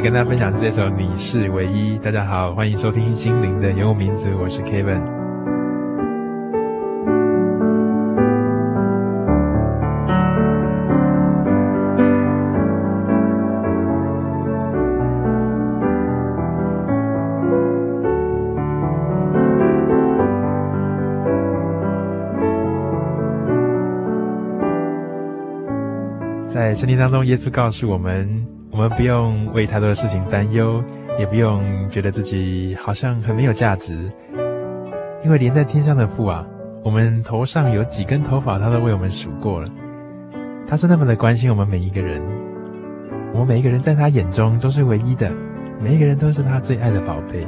[0.00, 1.96] 跟大家分享这首《你是唯一》。
[2.00, 5.00] 大家好，欢迎收听《心灵的游牧民族》，我是 Kevin。
[26.46, 28.45] 在圣经当中，耶稣告诉我们。
[28.76, 30.84] 我们不用为太多的事情担忧，
[31.18, 34.12] 也不用觉得自己好像很没有价值，
[35.24, 36.46] 因为连在天上的父啊，
[36.84, 39.70] 我们头上有几根头发，他都为我们数过了。
[40.68, 42.20] 他是那么的关心我们每一个人，
[43.32, 45.32] 我们每一个人在他眼中都是唯一的，
[45.80, 47.46] 每一个人都是他最爱的宝贝。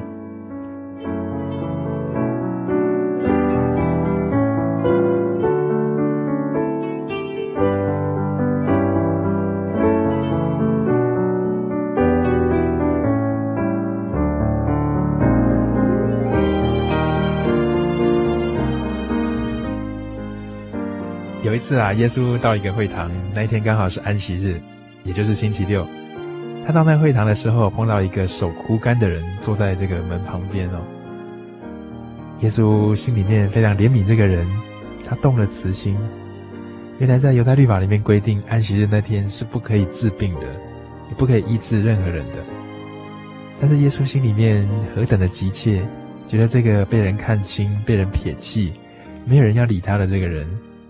[21.68, 24.58] 次啊，耶稣到一个会堂，那一天刚好是安息日，
[25.04, 25.86] 也就是星期六。
[26.66, 30.80] 他到那会堂的时候，碰到一个手枯干的人坐在这个门旁边哦。
[32.40, 34.46] 耶稣心里面非常怜悯这个人，
[35.06, 35.94] 他动了慈心。
[36.98, 40.46] 原来在犹太律法里面规定，安息日那天是不可以治病的，
[41.10, 42.36] 也不可以医治任何人的。
[43.60, 45.82] 但是耶稣心里面何等的急切，
[46.26, 48.72] 觉得这个被人看轻、被人撇弃、
[49.26, 50.48] 没有人要理他的这个人。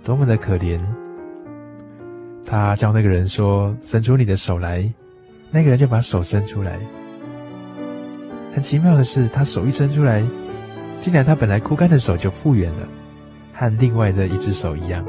[0.09, 0.81] 多么的可怜！
[2.47, 4.91] 他叫那个人说：“伸出你的手来。”
[5.53, 6.79] 那个人就把手伸出来。
[8.55, 10.25] 很奇妙的是，他手一伸出来，
[10.99, 12.89] 竟然他本来枯干的手就复原了，
[13.53, 15.05] 和另外的一只手一样。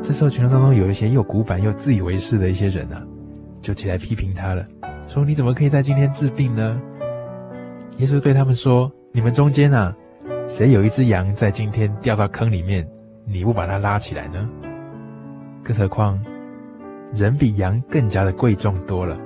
[0.00, 3.02] 这时候，群众当中有一些又古板又自以为是的一些人啊，
[3.60, 4.66] 就起来批评他了，
[5.06, 6.80] 说：“你怎么可以在今天治病呢？”
[7.98, 9.94] 耶稣对他们说：“你们中间啊，
[10.46, 12.88] 谁有一只羊在今天掉到坑里面，
[13.26, 14.48] 你不把它拉起来呢？
[15.62, 16.18] 更何况，
[17.12, 19.18] 人比羊更加的贵重多了。”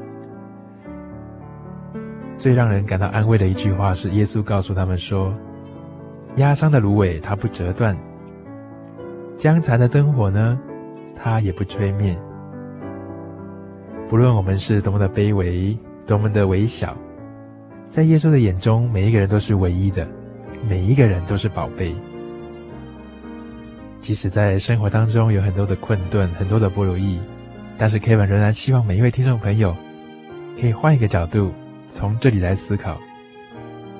[2.36, 5.32] 最让人感到安慰的一句话是，耶稣告诉他们说
[6.36, 7.96] ：“压伤的芦苇它不折断，
[9.42, 10.56] 将残的灯火呢？”
[11.18, 12.16] 它也不吹灭。
[14.08, 15.76] 不论我们是多么的卑微，
[16.06, 16.96] 多么的微小，
[17.90, 20.06] 在耶稣的眼中，每一个人都是唯一的，
[20.68, 21.92] 每一个人都是宝贝。
[23.98, 27.18] 即使在生活当中有很多的困顿，很多的不如意，
[27.76, 29.74] 但是 Kevin 仍然希望每一位听众朋友
[30.60, 31.50] 可以换一个角度，
[31.88, 32.96] 从这里来思考：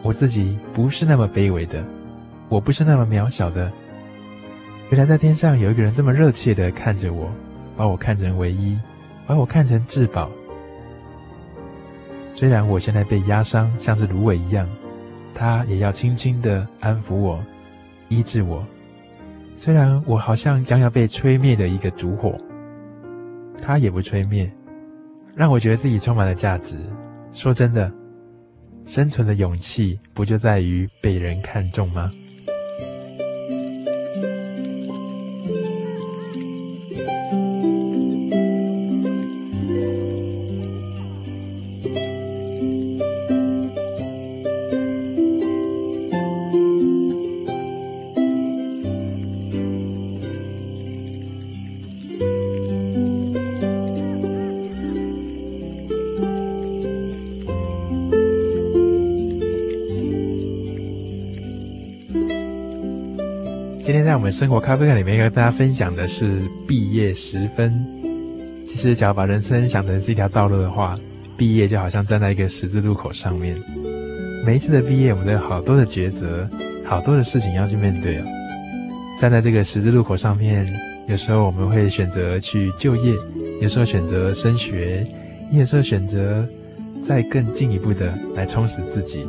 [0.02, 1.84] 我自己不是那么卑微的，
[2.48, 3.72] 我不是那么渺小的。
[4.92, 7.32] 原来在天上有一个人这么热切地看着我，
[7.78, 8.78] 把我看成唯一，
[9.26, 10.30] 把我看成至宝。
[12.30, 14.68] 虽然我现在被压伤，像是芦苇一样，
[15.32, 17.42] 他也要轻轻地安抚我，
[18.10, 18.66] 医治我，
[19.54, 22.38] 虽然我好像将要被吹灭的一个烛火，
[23.62, 24.52] 它也不吹灭，
[25.34, 26.76] 让我觉得自己充满了价值。
[27.32, 27.90] 说真的，
[28.84, 32.10] 生存的勇气不就在于被人看重吗？
[63.84, 67.84] 今天在我们生活咖啡馆里面，跟大家分享的是毕业时分。
[68.64, 70.94] 其实，只要把人生想成是一条道路的话，
[71.36, 73.56] 毕业就好像站在一个十字路口上面。
[74.46, 76.48] 每一次的毕业，我们都有好多的抉择，
[76.84, 78.24] 好多的事情要去面对哦。
[79.18, 80.72] 站在这个十字路口上面，
[81.08, 83.12] 有时候我们会选择去就业，
[83.60, 85.04] 有时候选择升学，
[85.50, 86.46] 有时候选择
[87.02, 89.26] 再更进一步的来充实自己。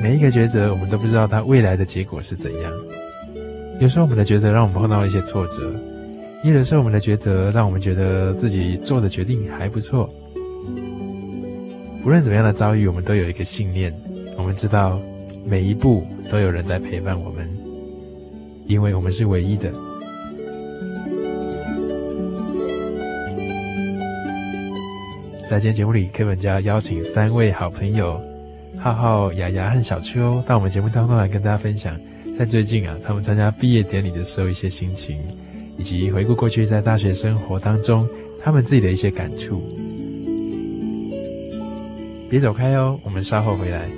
[0.00, 2.72] 每一个抉择，我们都不知道它未来的结果是怎样。
[3.80, 5.72] 有时候我们的抉择让我们碰到一些挫折，
[6.44, 10.08] 也有时候我们的抉择让我们觉得自己做的决定还不错。
[12.04, 13.92] 无论怎么样的遭遇，我们都有一个信念，
[14.36, 15.00] 我们知道
[15.44, 17.48] 每一步都有人在陪伴我们，
[18.66, 19.72] 因为我们是唯一的。
[25.48, 28.18] 在今天节目里，Kevin 将邀请三位好朋友
[28.82, 31.96] 浩浩、雅雅和小秋到我们节目当中来跟大家分享。
[32.36, 35.20] 在最近啊，他们参加毕业典礼的时候一些心情，
[35.78, 38.08] 以及回顾过去在大学生活当中
[38.42, 39.62] 他们自己的一些感触。
[42.28, 43.88] 别走开哦，我们稍后回来。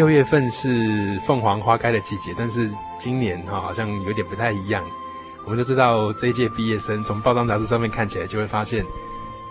[0.00, 4.82] 六月份是凤凰花开的季节，但是今年哈好像有点不太一样。
[5.44, 8.82] 我们都知道这一届毕业生从报章杂志上面看起来，就会发现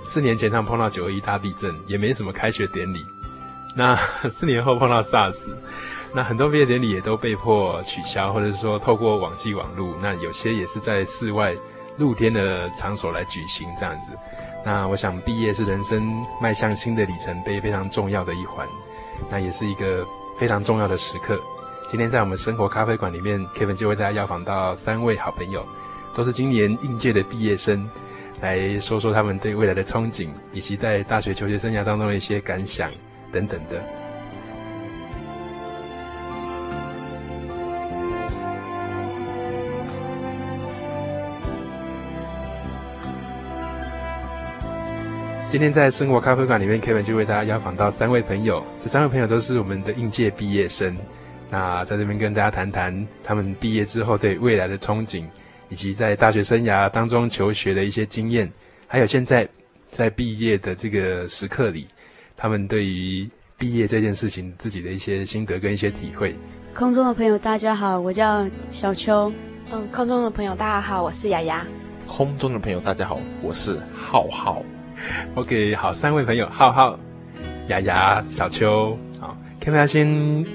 [0.07, 3.05] 四年前他们碰到九二一大地震，也没什么开学典礼。
[3.75, 3.95] 那
[4.27, 5.37] 四年后碰到 SARS，
[6.15, 9.93] 那很多毕业典礼也都被迫取消，或者是说透过网际网路。
[10.01, 11.55] 那有些也是在室外
[11.99, 14.13] 露天的场所来举行这样子。
[14.65, 18.67] 那我想毕业是人生迈向新的里程碑非常重要的一环，
[19.29, 20.03] 那也是一个。
[20.39, 21.37] 非常重要的时刻，
[21.89, 25.67] 今天在我们生活咖啡馆里面，Kevin 就为大家邀访到三位好朋友，
[26.15, 27.89] 都是今年应届的毕业生，
[28.39, 32.89] 来说说他们对未来的憧憬，以及在大学求学生涯当中的一些感想
[33.33, 33.98] 等等的。
[45.49, 50.95] 今天在生活咖啡馆里面，Kevin 就为大家邀访到三位朋友，这三位朋友都是我们的应届毕业生。
[51.49, 55.23] 那在这边跟大家谈谈他们毕业之后对未来的憧憬，
[55.67, 58.47] 以及在大学生涯当中求学的一些经验，
[58.85, 59.49] 还有现在
[59.87, 61.87] 在毕业的这个时刻里，
[62.37, 63.27] 他们对于
[63.57, 66.35] 毕业这件事情自己的一些心得跟一些体会。
[66.75, 69.33] 空中的朋友大家好，我叫小秋。
[69.71, 71.65] 嗯，空中的朋友大家好，我是雅雅。
[72.05, 74.63] 空中的朋友大家好，我是浩浩。
[75.35, 76.99] OK，好，三位朋友，浩浩、
[77.67, 80.07] 雅雅、小秋，好，可不可以先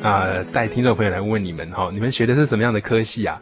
[0.03, 3.41] 啊、呃、带听众朋友来问问你们哈，你们学的是什么样的科系啊？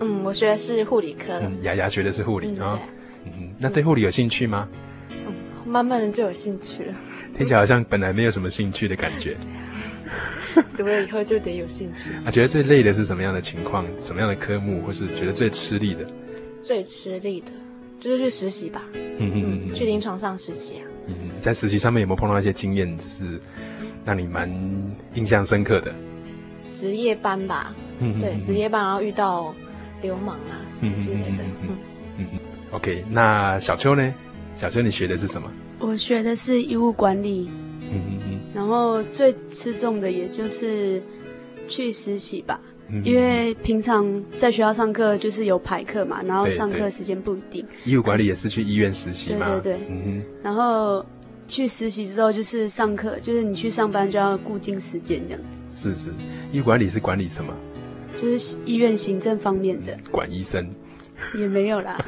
[0.00, 1.38] 嗯，我学的是护理科。
[1.40, 2.78] 嗯，雅雅学的是护理啊。
[3.24, 4.68] 嗯嗯，那对护理有兴趣吗？
[5.10, 5.32] 嗯，
[5.64, 6.94] 慢慢的就有兴趣了。
[7.38, 9.36] 听起来好像本来没有什么兴趣的感觉。
[10.76, 12.10] 读了以后就得有兴趣。
[12.26, 13.86] 啊，觉得最累的是什么样的情况？
[13.96, 16.00] 什么样的科目，或是觉得最吃力的？
[16.62, 17.52] 最吃力的，
[18.02, 18.82] 就是去实习吧。
[18.94, 19.30] 嗯
[19.68, 20.84] 嗯去临床上实习啊。
[21.06, 23.40] 嗯，在实习上面有没有碰到一些经验是
[24.04, 24.50] 让你蛮
[25.14, 25.94] 印象深刻的？
[26.74, 27.74] 值夜班吧。
[28.00, 29.54] 嗯，对，值夜班，然后遇到
[30.02, 31.44] 流氓啊什么之类的。
[31.62, 31.76] 嗯
[32.18, 32.38] 嗯嗯。
[32.72, 34.12] OK，那小秋呢？
[34.54, 35.50] 小秋，你学的是什么？
[35.78, 37.48] 我学的是医务管理。
[37.80, 38.40] 嗯嗯嗯。
[38.54, 41.02] 然后最吃重的也就是
[41.68, 42.60] 去实习吧，
[42.92, 47.64] 嗯、因为平常在学校上课就是有排课嘛，然后上课时间不一定。
[47.84, 49.48] 医务管理也是去医院实习嘛？
[49.48, 49.86] 对对对。
[49.88, 50.22] 嗯哼。
[50.42, 51.04] 然后
[51.48, 55.62] 去实习之后就是上课，就是你去上班就要固定时间这样子。
[55.72, 56.10] 是是，
[56.52, 57.52] 医务管理是管理什么？
[58.20, 59.98] 就是医院行政方面的。
[60.10, 60.68] 管医生。
[61.38, 61.98] 也没有啦。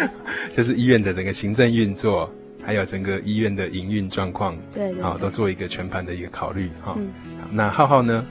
[0.52, 2.30] 就是医院的整个行政运作。
[2.66, 7.10] 还有整个医院的营运状况，对，对，好，都做一个全盘的一个考虑，哈、嗯。
[7.52, 8.24] 那浩浩呢？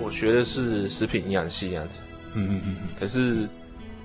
[0.00, 2.02] 我学的是食品营养系这样子，
[2.34, 2.76] 嗯嗯嗯。
[2.98, 3.48] 可是，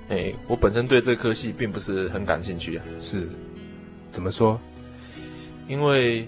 [0.10, 2.84] 哎、欸，我本身对这科系并不是很感兴趣啊。
[3.00, 3.28] 是，
[4.10, 4.60] 怎么说？
[5.68, 6.28] 因为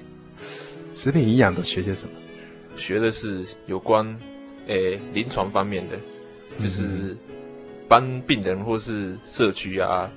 [0.94, 2.14] 食品营养都学些什么？
[2.78, 4.08] 学的是有关，
[4.68, 5.98] 哎、欸，临床方面的，
[6.62, 7.16] 就是
[7.88, 10.10] 帮病人或是社区啊。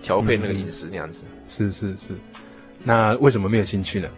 [0.00, 2.10] 调配那个饮食那样子，嗯，是是是，
[2.84, 4.08] 那为什么没有兴趣呢？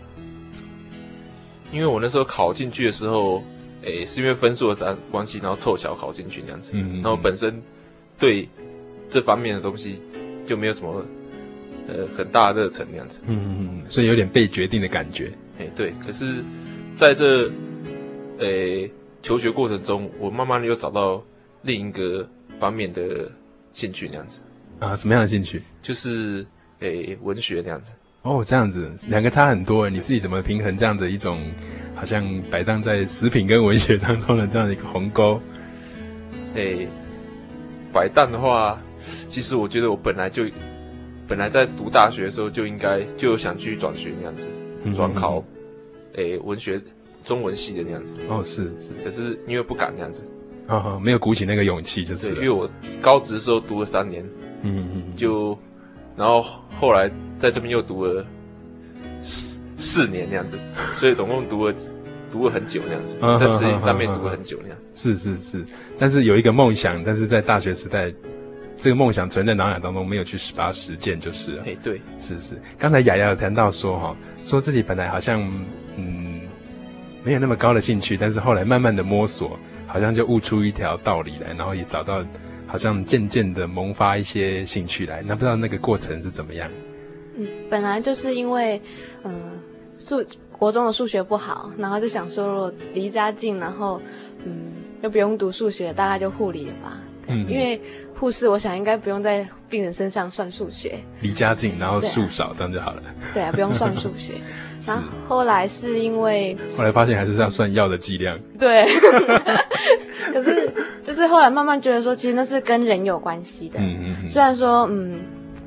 [1.73, 3.43] 因为我那时候考进去的时候，
[3.83, 7.63] 诶、欸，是因为分数的关系，然后凑巧考进去那样子，嗯，然后本身
[8.19, 8.49] 对
[9.09, 10.01] 这方面的东西
[10.47, 11.05] 就没有什么
[11.89, 16.43] 呃很大的热忱那样子，嗯嗯嗯，所以有点被决定的感觉，诶、欸，对，可是
[16.97, 17.49] 在这
[18.39, 18.91] 诶、欸、
[19.23, 21.23] 求学过程中，我慢慢的又找到
[21.63, 23.31] 另一个方面的
[23.73, 24.41] 兴趣那样子。
[24.79, 25.63] 啊，什么样的兴趣？
[25.83, 26.47] 就是
[26.81, 27.91] 诶、欸，文学那样子。
[28.23, 29.89] 哦，这样子，两个差很多。
[29.89, 31.41] 你自己怎么平衡这样的一种，
[31.95, 35.41] 好像摆荡在食品跟文学当中的这样的一个鸿沟？
[36.55, 36.89] 诶、欸，
[37.93, 38.79] 摆荡的话，
[39.29, 40.45] 其实我觉得我本来就，
[41.27, 44.47] 本来在读大学的时候就应该就有想去转学那样子，
[44.95, 45.43] 转考，
[46.15, 46.79] 诶、欸，文学
[47.25, 48.17] 中文系的那样子。
[48.29, 50.27] 哦，是是，可是因为不敢那样子，
[50.67, 54.23] 啊、哦，没有鼓起那个勇气，就是因为我高职的时候读了三年。
[54.63, 55.59] 嗯嗯，就，
[56.21, 56.45] 然后
[56.79, 58.27] 后来在这边又读了
[59.23, 60.59] 四四年那样子，
[61.01, 61.75] 所以总共读了
[62.31, 64.77] 读了很久那样子，在实习上面读了很久那样。
[64.93, 65.65] 是是是，
[65.99, 68.13] 但是有一个梦想，但是在大学时代，
[68.77, 71.63] 这个梦想存在脑海当中，没有去把它实践就是了。
[71.67, 72.61] 哎，对，是是。
[72.79, 75.41] 刚才雅雅有谈到说哈，说自己本来好像
[75.97, 76.43] 嗯
[77.25, 82.23] 没有那么高的兴趣，但是后来慢慢的摸索，好像就悟出一条道理来，然后也找到。
[82.71, 86.71] 好像渐渐的萌发一些兴趣来，那不知道那个过程是怎么样？
[87.37, 88.81] 嗯，本来就是因为，
[89.23, 89.33] 呃，
[89.99, 94.01] 数国中的数学不好，然后就想说，如果离家近，然后，
[94.45, 94.73] 嗯，
[95.03, 97.01] 又不用读数学，大概就护理了吧。
[97.27, 97.81] 嗯，因为
[98.15, 100.99] 护士，我想应该不用在病人身上算数学。
[101.21, 103.03] 离家近，然后数少，这样就好了。
[103.35, 104.35] 对啊，不用算数学。
[104.87, 108.39] 然后后来是因为，后来发现还是要算药的剂量。
[108.59, 108.87] 对。
[110.33, 110.73] 可是，
[111.03, 113.79] 就是后来慢慢觉得说，其实那是跟人有关系的。
[113.81, 114.29] 嗯嗯嗯。
[114.29, 115.21] 虽然说，嗯，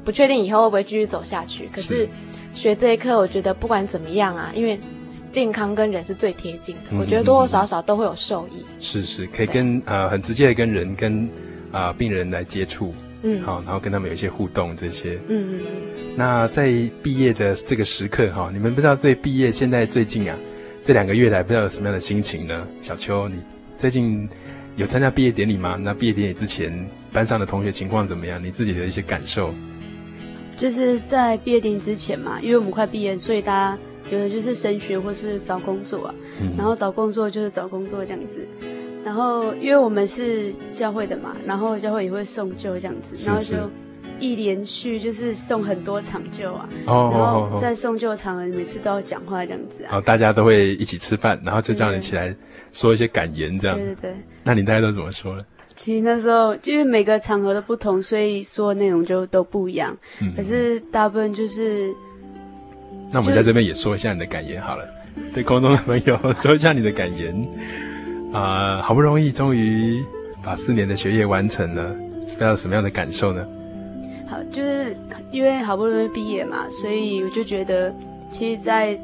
[0.06, 2.08] 不确定以后会不会继续走下去，可是
[2.54, 4.80] 学这一课，我觉得不管怎么样啊，因为
[5.32, 8.64] 健康跟人是最贴近的，我觉得多多少少都会有受益。
[8.80, 11.24] 是是，可以跟呃很直接的跟人跟
[11.72, 12.94] 啊、呃、病人来接触，
[13.24, 15.20] 嗯，好，然后跟他们有一些互动这些。
[15.28, 15.66] 嗯嗯嗯。
[16.16, 20.38] 那在毕业的这个时刻哈，你们不知道对毕业现在最近啊
[20.84, 22.68] 这两个月来不知道有什么样的心情呢？
[22.82, 23.36] 小秋，你
[23.76, 24.30] 最近？
[24.76, 25.78] 有参加毕业典礼吗？
[25.80, 26.74] 那毕业典礼之前，
[27.12, 28.44] 班上的同学情况怎么样？
[28.44, 29.54] 你自己的一些感受？
[30.58, 33.78] 就是在毕业典礼之前嘛，因为我们快毕业，所以大家
[34.12, 36.16] 有的就是升学或是找工作啊。
[36.42, 36.54] 嗯。
[36.58, 38.48] 然后找工作就是找工作这样子。
[39.06, 43.58] 然后因为我们是教会的嘛，然后教会也会送旧这样子，然后就
[44.24, 46.70] 一连续就是送很多场旧啊。
[46.88, 47.10] 哦。
[47.14, 49.98] 然后在送旧场，每次都要讲话这样子啊。
[49.98, 52.36] 哦，大家都会一起吃饭，然后就叫你起来。
[52.72, 53.78] 说一些感言，这样。
[53.78, 54.16] 对对对。
[54.44, 55.46] 那你大家都怎么说呢？
[55.76, 59.96] 其实那时候，因为每个场合都不同，所以说的内容就都不一样。
[60.20, 60.34] 嗯。
[60.36, 61.94] 可是大部分就是。
[63.12, 64.86] 那我们在这边也说一下你的感言好了。
[65.36, 67.32] 对空中的朋友 说一下你的感言。
[68.34, 70.04] 啊、呃，好不容易终于
[70.44, 73.46] 把四年的学业完成了，不知道什么样的感受呢？
[74.28, 74.96] 好，就是
[75.32, 77.94] 因为好不容易毕业嘛，所以我就觉得，
[78.32, 79.00] 其实，在。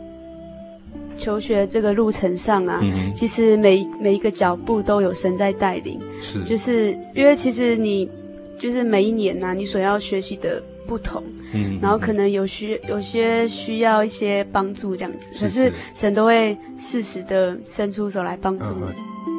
[1.18, 6.00] 求学这个路程上啊，嗯、其实每每一个脚步都有神在带领。
[6.22, 8.10] 是，就是因为其实你
[8.58, 11.22] 就是每一年呐、啊，你所要学习的不同，
[11.54, 18.84] 嗯，然后可能有需有些需要一些帮助这样子，是是可是神都会适时的伸出手来帮助你。
[19.28, 19.39] 嗯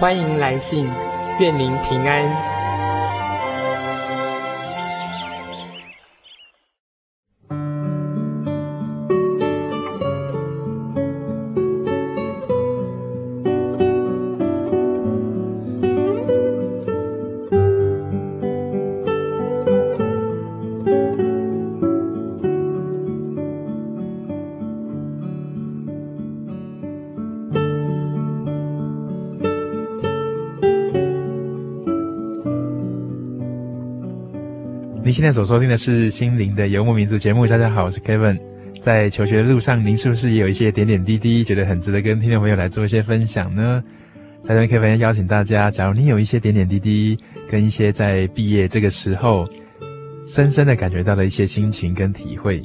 [0.00, 0.88] 欢迎来信，
[1.40, 2.57] 愿您平安。
[35.18, 37.44] 现在所收听的是《心灵的游牧民族》节目。
[37.44, 38.38] 大家好，我是 Kevin。
[38.80, 43.82] 在求学的路上，您是不是也有一些点点滴滴，觉得很值得跟听众朋友来做一些分享呢？
[44.42, 47.18] 在这边，Kevin 邀请大家，假如你有一些点点滴滴，
[47.50, 49.44] 跟一些在毕业这个时候，
[50.24, 52.62] 深深的感觉到的一些心情跟体会，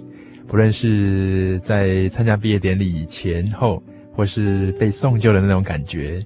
[0.48, 3.82] 不论是在参加毕业典礼前后，
[4.16, 6.24] 或是被送旧的那种感觉，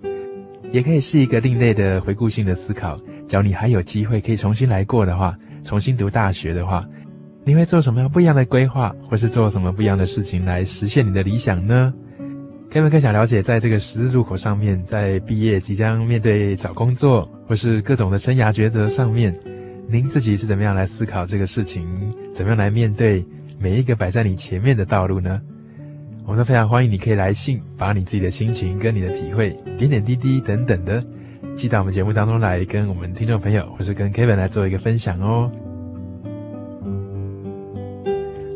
[0.73, 2.99] 也可以是一个另类的回顾性的思考。
[3.29, 5.33] 假如你还有机会可以重新来过的话，
[5.67, 6.87] 重新读大学的话，
[7.43, 11.93] 你会做什么样不一样的规划，或是做什么不一样的事情来实现你的理想呢
[12.71, 19.37] ？Kevin 更想了解，在这个十字路口上面，在毕业即将面对找工作，或是各种的生涯抉择上面，
[19.89, 21.85] 您自己是怎么样来思考这个事情，
[22.31, 23.25] 怎么样来面对
[23.59, 25.41] 每一个摆在你前面的道路呢？
[26.23, 31.03] 我们都非常欢迎你可以来信，把你自己的心情跟你的体会，点点滴滴等等的。
[31.57, 35.51] 寄到我们节目当中来，跟我们听众朋友，或是跟 Kevin 来做一个分享哦。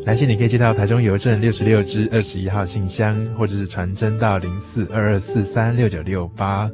[0.06, 6.70] 来信你可以寄到台中邮政六十六支二十一号信箱，或者是传真到零四二二四三六九六八。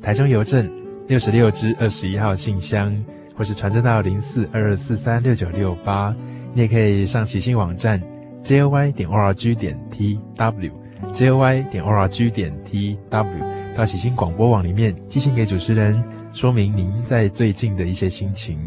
[0.00, 0.66] 台中邮政
[1.08, 2.96] 六十六支二十一号信箱，
[3.36, 6.16] 或是传真到零四二二四三六九六八。
[6.54, 8.02] 你也可以上喜信网站
[8.42, 13.55] joy 点 org 点 tw，joy 点 org 点 tw。
[13.76, 18.58] 到喜星广播网里面寄信给主持人，说明您在最近的一些心情，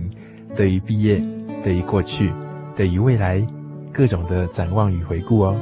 [0.56, 1.20] 对于毕业，
[1.64, 2.32] 对于过去，
[2.76, 3.44] 对于未来，
[3.92, 5.60] 各种的展望与回顾哦。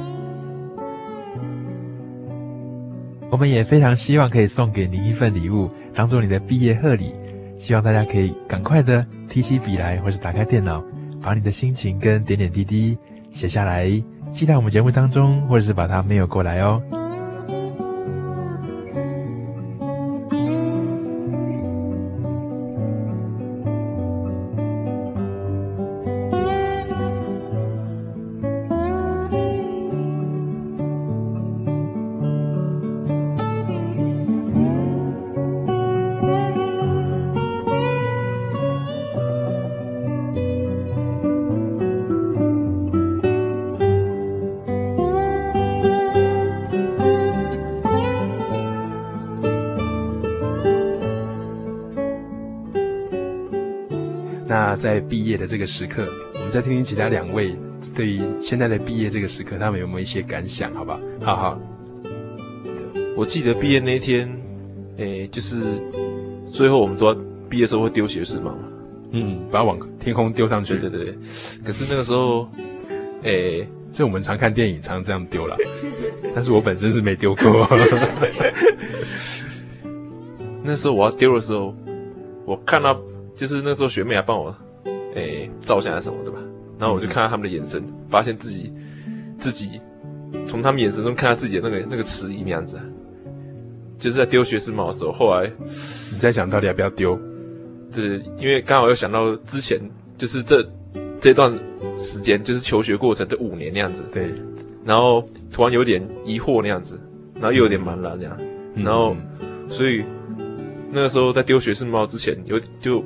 [3.30, 7.14] 我们也非常希望可以送给您一份礼物，当做你的毕业贺礼。
[7.56, 10.84] 希望大家可以赶快的提起笔来，或是打开电脑，
[11.22, 12.98] 把你的心情跟点点滴滴
[13.30, 13.90] 写下来，
[14.30, 16.82] 寄到我们节目当中，或者是把它 mail 过来哦。
[55.08, 57.56] 毕业的这个时刻，我们再听听其他两位
[57.94, 60.72] 对于现在的毕业这个时刻，他们有没有一些感想？
[60.74, 61.60] 好吧，好好。
[63.16, 64.30] 我记得毕业那一天，
[64.98, 65.62] 诶，就是
[66.52, 67.14] 最后我们都要
[67.48, 68.58] 毕业的时候会丢学士帽嘛，
[69.12, 71.18] 嗯，把它往天空丢上去，对对对。
[71.64, 72.48] 可是那个时候，
[73.22, 75.56] 诶，这我们常看电影，常这样丢了，
[76.34, 77.66] 但是我本身是没丢过。
[80.62, 81.74] 那时候我要丢的时候，
[82.44, 83.00] 我看到
[83.34, 84.54] 就是那时候学妹还帮我。
[85.18, 86.38] 诶、欸，照相啊什么的吧，
[86.78, 88.72] 然后我就看到他们的眼神，发现自己
[89.38, 89.80] 自己
[90.48, 92.78] 从他们眼神中看到自己的那个那个迟疑那样子，
[93.98, 95.12] 就是在丢学士帽的时候。
[95.12, 95.50] 后来
[96.12, 97.18] 你在想到底要不要丢？
[97.94, 99.80] 对，因为刚好又想到之前
[100.16, 100.66] 就是这
[101.20, 101.52] 这段
[101.98, 104.30] 时间就是求学过程这五年那样子，对，
[104.84, 107.00] 然后突然有点疑惑那样子，
[107.34, 108.38] 然后又有点茫然这样，
[108.74, 109.16] 然后
[109.68, 110.04] 所以
[110.92, 113.04] 那个时候在丢学士帽之前有就。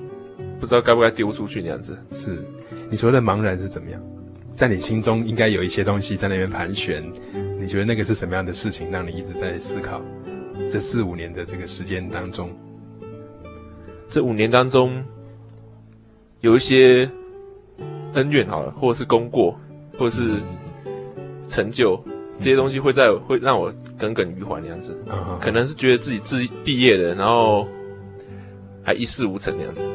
[0.63, 1.99] 不知道该不该丢出去那样子。
[2.13, 2.39] 是，
[2.89, 4.01] 你说的茫然是怎么样？
[4.55, 7.03] 在你心中应该有一些东西在那边盘旋。
[7.59, 10.01] 你觉得那个是什么样的事情，让你一直在思考？
[10.71, 12.49] 这四五年的这个时间当中，
[14.09, 15.03] 这五年当中
[16.43, 17.11] 有一些
[18.13, 19.59] 恩怨好了，或者是功过，
[19.99, 20.31] 或者是
[21.49, 22.01] 成就，
[22.39, 24.97] 这些东西会在会让我耿耿于怀那样子。
[25.09, 27.67] 嗯，可能是觉得自己自毕业了，然后
[28.85, 29.89] 还一事无成那样子。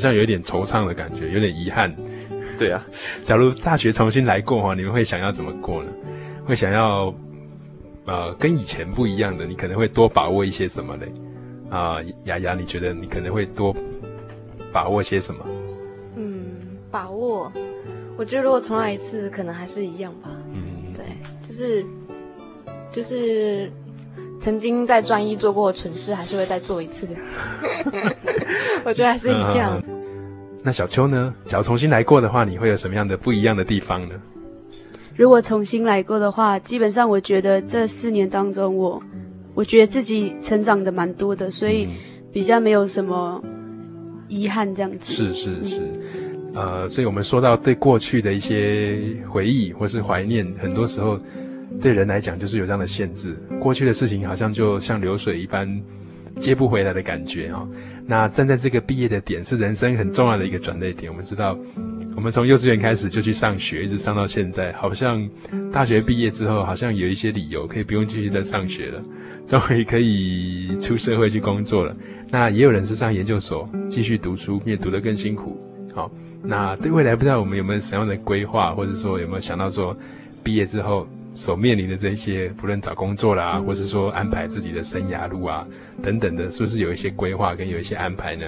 [0.00, 1.94] 好像有一点惆怅的感觉，有点遗憾。
[2.58, 2.82] 对啊，
[3.22, 5.90] 假如大学重新来过哈，你们会想要怎么过呢？
[6.46, 7.14] 会想要，
[8.06, 11.12] 呃，跟以前不一样的，你可能会多把握一些什么嘞？
[11.68, 13.76] 啊、呃，雅雅，你觉得你可能会多
[14.72, 15.44] 把握些什么？
[16.16, 16.46] 嗯，
[16.90, 17.52] 把握，
[18.16, 20.30] 我觉得如果重来一次，可能还是一样吧。
[20.54, 21.04] 嗯，对，
[21.46, 21.84] 就是，
[22.90, 23.70] 就是。
[24.40, 27.12] 曾经在专一做过的蠢事，还是会再做一次的。
[28.84, 29.80] 我觉得还是一样。
[30.60, 30.62] 嗯。
[30.64, 31.34] 那小秋呢？
[31.46, 34.14] 假如重新来过的话，你会有什么样的不一样的地方呢？
[35.16, 39.02] 如果重新来过的话，基本上我觉得这四年当中我，我
[39.54, 41.88] 我觉得自己成长的蛮多的，所以
[42.32, 43.42] 比较没有什么
[44.28, 45.12] 遗憾这样子。
[45.12, 45.80] 是是是，
[46.54, 51.18] 呃，所以我们说到对过去的一些回忆或是怀念，很多时候。
[51.80, 53.34] 对人来讲，就是有这样的限制。
[53.58, 55.66] 过去的事情好像就像流水一般，
[56.40, 57.68] 接不回来的感觉啊、哦。
[58.06, 61.12] 那站在这个毕业的点，是人生很重要的一个转捩点。
[61.12, 61.56] 我们知道，
[62.16, 65.28] 我们从幼稚园开始就去上学，一直上到现在，好像
[65.70, 69.00] 大学毕业之后，好像有一些理由可以不用继续再上学了，
[69.46, 71.94] 终于可以出社会去工作了。
[72.30, 75.60] 那也有人是上研究所继续读书，也读得更辛苦。
[75.94, 76.10] 好，
[76.42, 79.96] 那对未来不知道我们有没有什么样的规划，或者说有没有想到说
[80.42, 85.66] 毕业之后所面临的这些，不论找工作啦，或是说安排自己的生涯路啊
[86.02, 88.46] 等等的，是不是有一些规划跟有一些安排呢？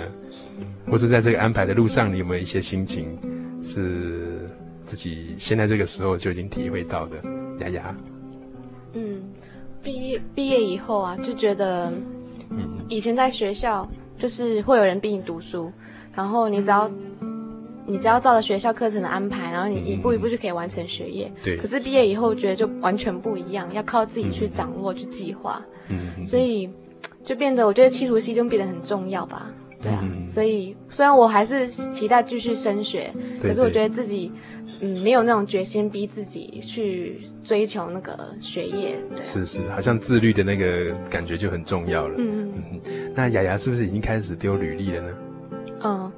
[0.90, 3.18] 或是在这个安排的路上，你有没有一些心情？
[3.62, 4.40] 是
[4.82, 7.16] 自己现在这个时候就已经体会到的，
[7.60, 7.94] 雅雅。
[8.94, 9.22] 嗯，
[9.82, 11.92] 毕业毕业以后啊，就觉得，
[12.88, 15.70] 以前在学校就是会有人逼你读书，
[16.12, 16.90] 然后你只要
[17.86, 21.30] 你只要照着学校课程的安排，然后你一步一步就可以完成学业。
[21.42, 21.56] 对。
[21.56, 25.62] 可是毕业以后，觉得就完全不一样，要靠自己去掌握、去计划。
[25.88, 26.26] 嗯。
[26.26, 26.70] 所以
[27.24, 29.52] 就变得，我觉得企图心就变得很重要吧。
[29.80, 34.30] 对啊，嗯、所以虽然我还是期待继续升学，可是我觉得自己
[34.80, 38.94] 嗯没有那种决心逼自己去追求那个学业。
[39.10, 42.14] 对啊、是是，好像自律的那个感觉就很重要了。
[42.16, 43.12] 嗯嗯。
[43.16, 45.08] 那雅雅是不是已经开始丢履历了呢？
[45.84, 46.12] 嗯，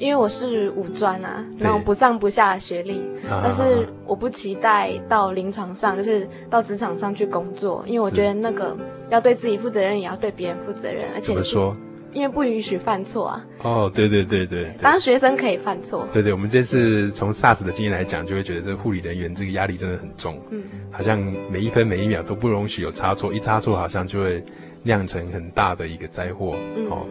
[0.00, 8.74] 因为我是五专啊，那种不上不下的学历，但是我不期待到临床上，就是到职场上去工作，因为我觉得那个
[9.10, 11.76] 要对自己负责任，也要对别人负责任，而且怎么说？
[12.12, 13.46] 因为不允许犯错啊！
[13.62, 16.08] 哦，对对对对，当学生可以犯错。
[16.12, 20.40] 对对，我们这次从 SARS 的经验来讲，就会觉得这个护理人员这个压力真的很重。
[20.50, 24.42] 嗯，好像每一分每一秒都不容许有差错，一差错好像就会
[24.82, 26.56] 酿成很大的一个灾祸。
[26.74, 27.06] 嗯、哦，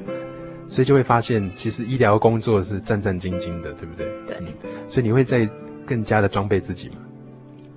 [0.70, 4.08] 所以就会发现，其实医疗工作是战战兢兢的，对不对？
[4.26, 4.48] 对、嗯。
[4.88, 5.50] 所以你会在
[5.86, 6.96] 更加的装备自己吗？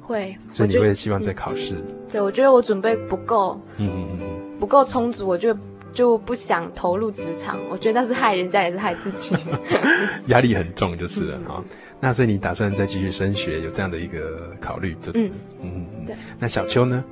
[0.01, 0.37] 会。
[0.51, 1.85] 所以你会希望在考试、嗯？
[2.13, 3.61] 对，我觉得我准备不够。
[3.79, 4.59] 嗯嗯嗯嗯。
[4.61, 5.57] 不够充足，我就。
[5.95, 9.37] 就不想投入职场，我觉得那是害人家，也是害自己，
[10.29, 11.65] 压力很重就是了哈、嗯。
[12.01, 14.97] 那所以你打算再继续升学，有这样的一个考虑？
[15.03, 16.17] 就嗯嗯嗯，对。
[16.39, 17.05] 那小秋呢？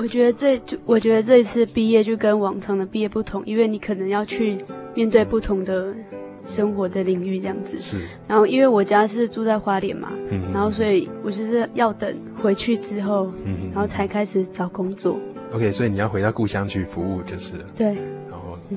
[0.00, 4.56] 我觉得这就我觉得这一次毕业就跟往常的毕业不同，因为你可能要去
[4.94, 5.94] 面对不同的
[6.42, 7.78] 生活的领域这样子。
[7.82, 8.08] 是。
[8.26, 15.20] 然后因为我家是住在花莲嘛，嗯，然后所以我就是要等回去之后，嗯，然后才开始找工作。
[15.52, 17.64] OK，所以你要回到故乡去服务就是了。
[17.76, 17.98] 对。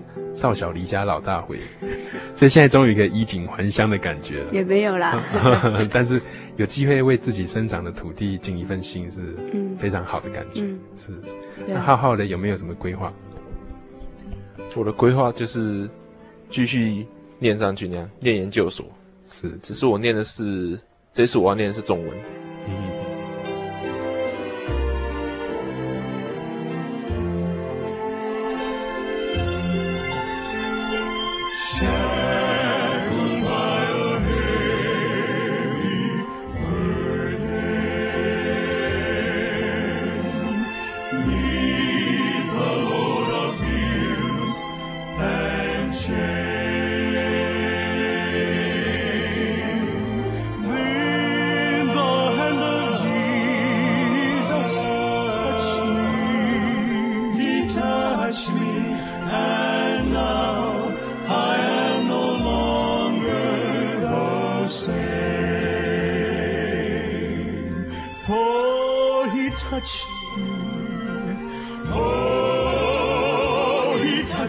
[0.33, 1.59] 少小离家老大回，
[2.35, 4.51] 所以现在终于可以衣锦还乡的感觉了。
[4.51, 5.23] 也没有啦。
[5.91, 6.21] 但是
[6.57, 9.35] 有机会为自己生长的土地尽一份心，是
[9.77, 10.61] 非常好的感觉。
[10.61, 11.11] 嗯、是。
[11.67, 13.13] 那浩浩的有没有什么规划？
[14.75, 15.87] 我的规划就是
[16.49, 17.05] 继续
[17.37, 18.85] 念上去那样，念研究所。
[19.29, 19.51] 是。
[19.57, 20.79] 只是我念的是，
[21.11, 22.11] 这次我要念的是中文。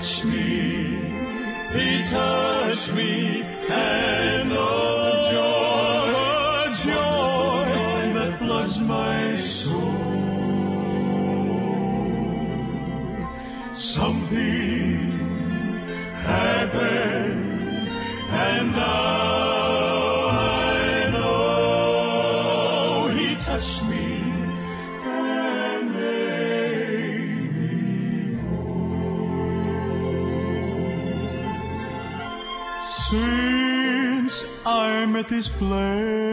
[0.04, 0.98] touch me,
[1.72, 3.40] he touched me,
[3.70, 9.80] and oh, the joy, joy, joy that floods my soul.
[13.74, 14.83] Something
[35.14, 36.23] Timothy's place.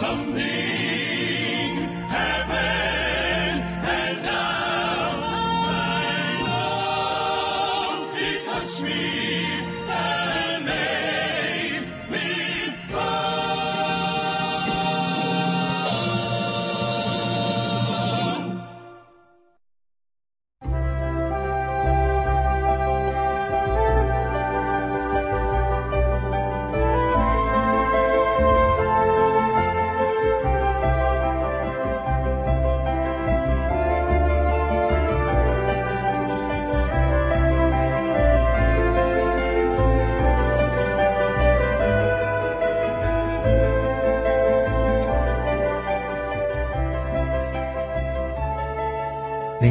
[0.00, 0.38] 您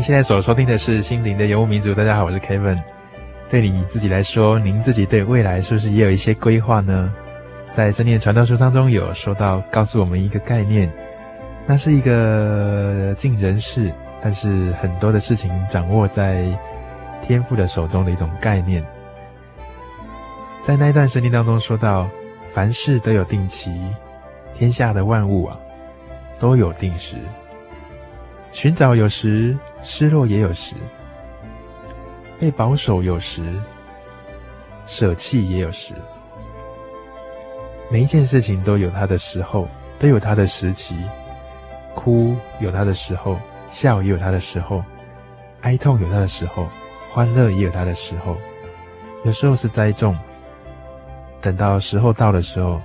[0.08, 1.91] 现在所收听的是《心灵的游牧民族》。
[1.93, 2.82] 大家好，我是 Kevin。
[3.50, 7.13] 对你自己来说，您自己对未来是不是也有一些规划呢？
[7.70, 10.89] 在圣经传道书当中有说到，告诉我们一个概念，
[11.65, 16.58] 那是一个尽人事，但是很多的事情掌握在
[17.22, 18.82] 天父的手中的一种概念。
[20.62, 22.10] 在那一段圣经当中说到，
[22.50, 23.78] 凡事都有定期，
[24.56, 25.60] 天下的万物啊，
[26.39, 27.17] 都有定时。
[28.51, 30.75] 寻找有时，失落也有时；
[32.39, 33.60] 被保守有时，
[34.86, 35.93] 舍弃也有时。
[37.91, 39.67] 每一件事情都有它的时候，
[39.99, 40.95] 都有它的时期。
[41.93, 44.83] 哭有它的时候，笑也有它的时候；
[45.62, 46.67] 哀痛有它的时候，
[47.12, 48.38] 欢乐也有它的时候。
[49.23, 50.15] 有时候是栽种，
[51.41, 52.79] 等到时候到的时候，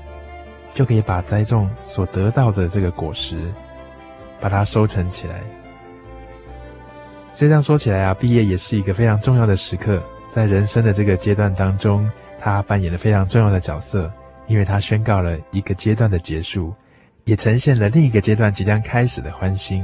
[0.70, 3.52] 就可以把栽种所得到的这个果实，
[4.42, 5.40] 把它收成起来。
[7.30, 12.06] 这样说起来啊，毕业也是一个非常重要的时刻，在人生的这个阶段当中，
[12.38, 14.12] 它扮演了非常重要的角色，
[14.48, 16.74] 因为它宣告了一个阶段的结束，
[17.24, 19.82] 也呈现了另一个阶段即将开始的欢欣。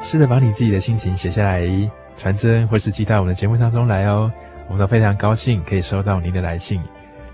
[0.00, 1.68] 试着把你自己的心情写下来，
[2.16, 4.32] 传真或是寄到我们的节目当中来哦，
[4.66, 6.82] 我们都非常高兴可以收到您的来信。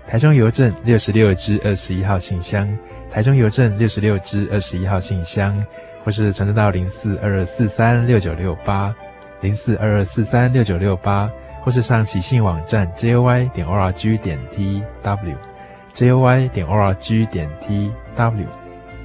[0.07, 2.67] 台中邮政六十六支二十一号信箱，
[3.09, 5.61] 台中邮政六十六支二十一号信箱，
[6.03, 8.93] 或是传真到零四二二四三六九六八，
[9.41, 11.29] 零四二二四三六九六八，
[11.61, 18.45] 或是上喜信网站 joy 点 org 点 tw，joy 点 org 点 tw，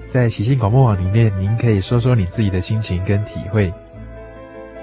[0.06, 3.72] 在喜信广播网里面，您可以说说你自己的心情跟体会。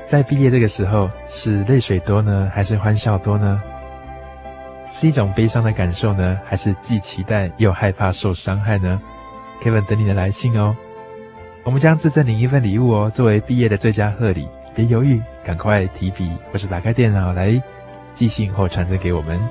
[0.03, 3.61] 在毕业这个时候，是泪水多呢，还是欢笑多呢？
[4.89, 9.01] 是一种悲伤的感受呢，还是既期待又害怕受伤害呢
[9.61, 10.75] ？Kevin 等你的来信哦，
[11.63, 14.47] 我们将自赠你一份礼物哦，作为毕业的最佳贺礼。
[14.73, 17.59] 别犹豫，赶快提笔或是打开电脑来
[18.13, 19.41] 寄信或传真给我们。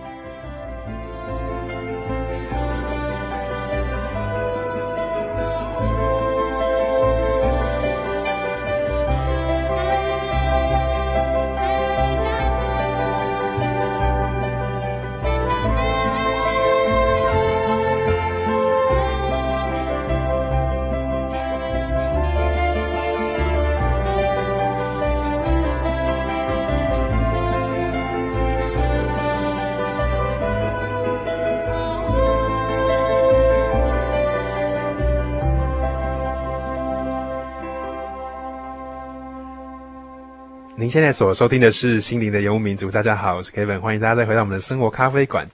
[40.97, 42.89] 现在所收听的是《心灵的游牧民族》。
[42.91, 45.47] 大家好，我是 Kevin，欢迎大家再回到我们的生活咖啡馆。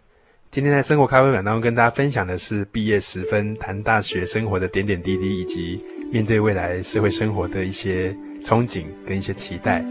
[0.52, 9.84] 今天在生活咖啡馆当中跟大家分享的是毕业时分，谈大学生活的点点滴滴，以及面对未来社会生活的一些憧憬跟一些期待。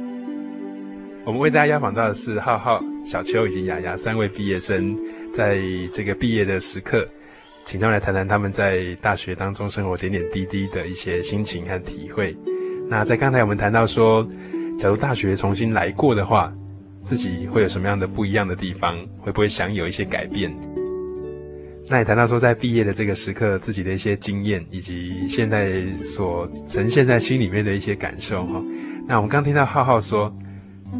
[1.25, 4.97] 我们为大家邀访到的是浩浩、小秋以及雅雅三位毕业生，
[5.33, 5.59] 在
[5.91, 7.05] 这个毕业的时刻，
[7.65, 12.33] 请他们来谈谈他们在大学当中生活点点滴滴的一些心情和体会。
[12.87, 14.25] 那在刚才我们谈到说，
[14.77, 16.51] 假如大学重新来过的话，
[16.99, 18.97] 自己会有什么样的不一样的地方？
[19.19, 20.51] 会不会想有一些改变？
[21.87, 28.63] 那也谈到说，在毕业的这个时刻，自己的一些经验，以及现在所呈现在心里面的一些感受哈。
[29.07, 30.33] 那我们刚听到浩浩说，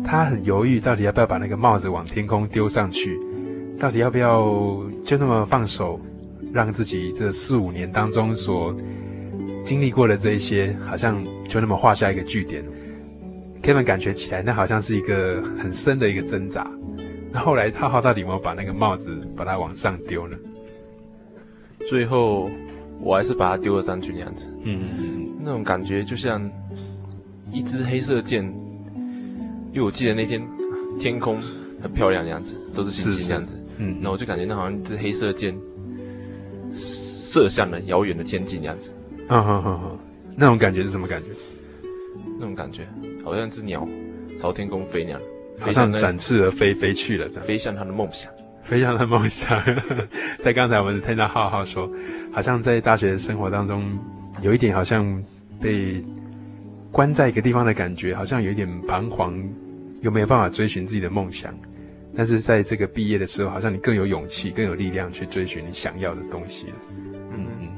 [0.03, 3.17] 他很犹豫，到底要不要把那个帽子往天空丢上去？
[3.79, 4.43] 到底要不要
[5.05, 5.99] 就那么放手，
[6.51, 8.75] 让自己这四五年当中所
[9.63, 12.63] 经历过的这一些，好像就那么画下一个句点
[13.61, 16.65] ？Kevin 感觉起来，那好像是一个很深的一个挣扎。
[17.31, 20.37] 那后来浩浩到底有没有把那个帽子把它往上丢呢？
[21.89, 22.49] 最后
[22.99, 24.47] 我还是把它丢了上去那样子。
[24.63, 26.49] 嗯嗯嗯，那种感觉就像
[27.51, 28.43] 一支黑色箭，
[29.71, 30.41] 因为我记得那天
[30.99, 31.41] 天空
[31.81, 33.55] 很漂亮，的样子都是星星，这样子。
[33.77, 35.57] 嗯，那我就感觉那好像一支黑色箭
[36.73, 38.93] 射向了遥远的天际那样子。
[39.29, 39.99] 嗯哼哼哼，
[40.35, 41.29] 那种感觉是什么感觉？
[42.41, 42.87] 那种感觉
[43.23, 43.87] 好像一只鸟
[44.39, 45.21] 朝天空飞那样，
[45.59, 48.31] 好像展翅而飞，飞去了飞向他的梦想，
[48.63, 49.63] 飞向他的梦想。
[50.39, 51.87] 在刚才我们听到浩浩说，
[52.31, 53.95] 好像在大学生活当中
[54.41, 55.23] 有一点好像
[55.61, 56.03] 被
[56.91, 59.37] 关在一个地方的感觉，好像有一点彷徨，
[60.01, 61.55] 又没有办法追寻自己的梦想。
[62.15, 66.73] 但是在这个毕业的时候，好像你更有勇气、更有力量去追寻你想要的东西了。
[67.33, 67.69] 嗯嗯，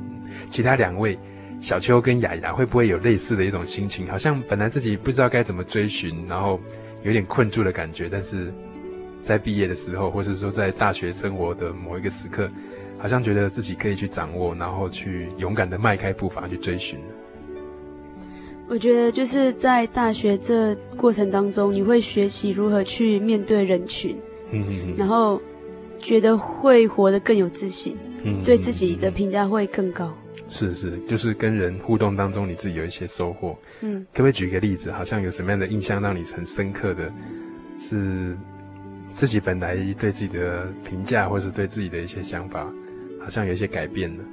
[0.49, 1.19] 其他两位
[1.63, 4.05] 小秋跟雅雅会不会有类似的一种心情？
[4.09, 6.59] 好像本来自己不知道该怎么追寻，然后
[7.03, 8.53] 有点困住的感觉，但是
[9.21, 12.49] 在毕业的时候，或是说在大学生活的某一个时刻，
[12.97, 16.99] 好像觉得自己可以去掌握，然后去勇敢的迈开步伐去追寻。
[18.67, 24.17] 我觉得就是在大学这过程当中，你会学习如何去面对人群，
[24.51, 25.41] 嗯嗯嗯，然后
[25.97, 27.95] 觉得会活得更有自信，
[28.25, 30.13] 嗯，对自己的评价会更高。
[30.53, 33.57] 是是，就是跟人互动当中，你自己有一些收获。
[33.81, 34.91] 嗯，可不可以举一个例子？
[34.91, 37.11] 好像有什么样的印象让你很深刻的，
[37.75, 38.37] 是
[39.15, 42.71] 自己本来对自己的评价，或是对自己的一些想法，
[43.19, 44.23] 好像有一些改变呢。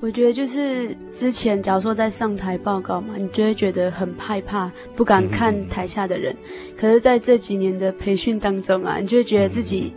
[0.00, 6.34] 我觉得就是之前，假如说在上台报告嘛，你就会觉得很害怕，不敢看台下的人。
[6.42, 9.92] 嗯、可是在这几年的培训当中啊，你就会觉得自己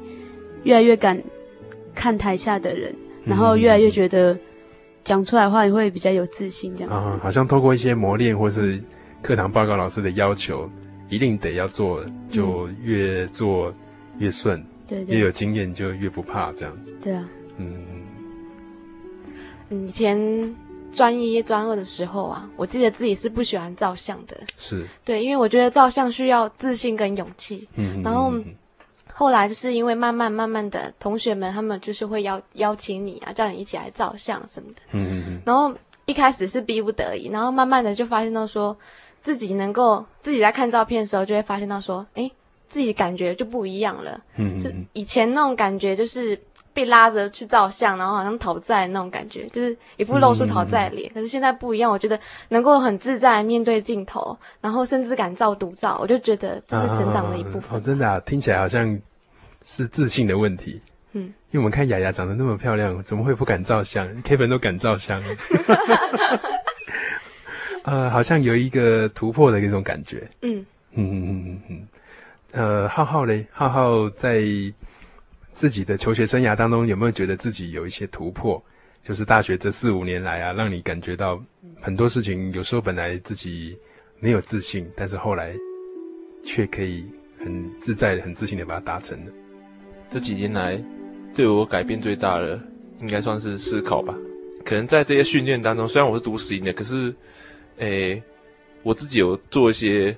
[0.63, 1.19] 越来越敢
[1.95, 2.91] 看台下的人，
[3.23, 4.37] 嗯、然后越来越觉得
[5.05, 6.95] 讲出来的话你会比较有自信，这样子。
[6.95, 8.83] 啊，好像透过一些磨练或是
[9.21, 10.69] 课堂报告老师的要求，
[11.07, 13.73] 一定得要做，就越做
[14.17, 14.61] 越顺。
[14.87, 16.93] 对、嗯，越有经验就越不怕这样子。
[17.01, 17.29] 对啊。
[17.57, 17.85] 嗯。
[19.69, 20.55] 以前
[20.91, 24.37] 专一专二的时候啊，我记得自己是不喜欢照相的。
[24.57, 24.85] 是。
[25.03, 27.67] 对，因为我觉得照相需要自信跟勇气。
[27.75, 28.01] 嗯。
[28.03, 28.33] 然后
[29.17, 34.81] 后来就是因为慢慢慢慢的，同学们他们就是会邀邀请你啊，叫你一起来照相什么的。
[34.91, 35.41] 嗯嗯嗯。
[35.45, 35.73] 然后
[36.05, 38.77] 一开始是逼不得已，然后慢慢的就发现到说，
[39.21, 42.29] 自己能够自己在看照片的时候，就会发现到说，哎，
[42.67, 44.19] 自己感觉就不一样了。
[44.35, 44.63] 嗯嗯。
[44.63, 46.41] 就以前那种感觉就是。
[46.75, 51.09] 被拉着去照相，然后好像讨债那种感觉，就是一副露出讨债脸。
[51.11, 52.19] 嗯、可是现在不一样，我觉得
[52.49, 57.61] 能够很自在面对镜头，然后甚至敢照独照，我就觉得这是成长的一部分。
[57.61, 58.99] 啊、哦，真的啊，听起来好像
[59.63, 60.81] 是自信的问题。
[61.13, 65.23] 嗯，因为我们看雅雅长得那么漂亮，怎么会不敢照相？Kevin 都敢照相。
[67.83, 70.29] 呃，好像有一个突破的那种感觉。
[70.41, 71.87] 嗯嗯嗯嗯嗯。
[72.51, 74.43] 呃，浩浩嘞，浩浩在。
[75.55, 78.61] 自己的求学生涯当中，有没有觉得自己有一些突破？
[79.01, 81.41] 就是大学这四五年来啊，让你感觉到
[81.79, 83.77] 很多事情，有时候本来自己
[84.19, 85.55] 没有自信，但是后来
[86.43, 87.05] 却可以
[87.39, 89.31] 很自在、很自信的把它达成了。
[90.11, 90.83] 这几年来，
[91.33, 92.59] 对我改变最大的，
[92.99, 94.13] 应该算是思考吧。
[94.65, 97.15] 可能在这些训练当中，虽然我是读实营的，可是，
[97.77, 98.21] 诶，
[98.83, 100.15] 我自己有做一些。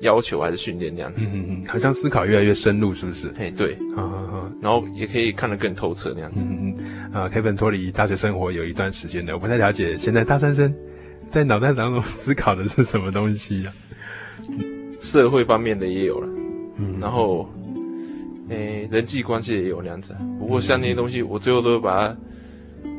[0.00, 3.32] 要求还是训练那样子，嗯嗯，好像思考越来越深入，是不是？
[3.36, 6.44] 嘿，对，好好好，然后也可以看得更透彻那样子。
[6.48, 10.74] 嗯嗯，啊，Kevin 脱离大学生活有一段时间了，我不太了解现在大三生
[11.30, 13.72] 在脑袋当中思考的是什么东西啊？
[15.00, 16.28] 社会方面的也有了，
[16.78, 17.48] 嗯，然后，
[18.48, 20.14] 诶、欸，人际关系也有那样子。
[20.38, 22.16] 不过像那些东西，我最后都会把它，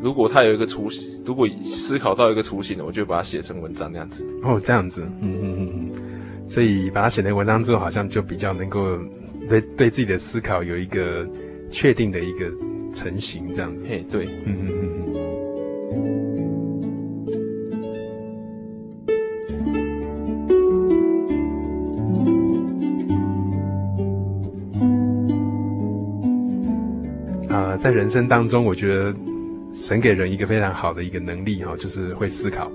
[0.02, 4.26] 如果它有一个雏形，如果思考到一个雏形了，我就把它写成文章那样子。
[4.44, 5.92] 哦，这样子，嗯嗯嗯嗯。
[6.48, 8.98] 所以把它写成文章之后，好像就比较能够
[9.50, 11.28] 对对自己的思考有一个
[11.70, 12.50] 确定的一个
[12.94, 13.84] 成型，这样子。
[13.88, 15.26] 嘿，对，嗯嗯嗯嗯。
[27.50, 29.14] 啊、呃，在人生当中，我觉得
[29.74, 32.72] 神给人一个非常好的一个能力哈，就是会思考。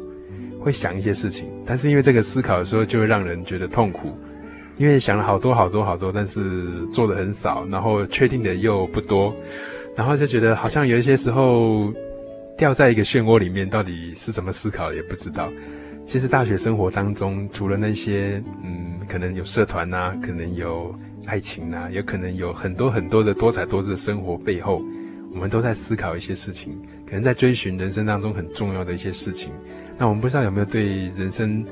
[0.61, 4.16] 会想一些事情，但是因为这个思考的时候就会让人觉得痛苦，
[4.76, 9.34] 因为想了好多好多好多，但是做的很少，然后确定的又不多，
[9.96, 11.92] 然后就觉得好像有一些时候
[12.56, 15.50] 掉在一个漩涡里面，到底是怎么思考也不知道。
[16.04, 20.94] 其实大学生活当中，除了那些嗯，可能有社团啊，可能有
[21.26, 24.82] 爱情啊，也可能有很多很多的多彩多姿的生活背后，
[25.32, 29.52] 我们都在思考一些事情，可能在追寻人生当中很重要的一些事情。
[30.01, 31.62] 那我们不知道有没有对人生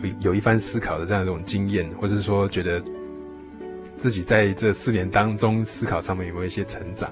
[0.00, 2.80] 有有一番思考的这样一种经验，或者是说觉得
[3.96, 7.10] 自己在这四年当中思考上面有没有一些成长？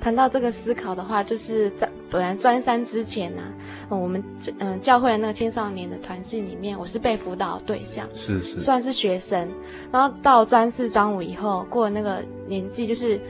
[0.00, 3.54] 谈到这个思考的话，就是在本来专三之前呢、啊
[3.90, 4.20] 嗯，我们
[4.58, 9.48] 嗯教会的那个青少年的团契里面，我是被辅导的对象，是是，算是学生。
[9.92, 13.20] 然后到专四、专五以后，过了那个年纪，就是